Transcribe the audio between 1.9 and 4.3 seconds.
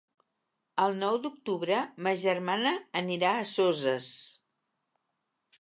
ma germana anirà a Soses.